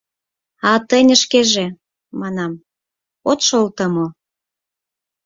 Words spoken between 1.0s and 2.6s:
шкеже,— манам,—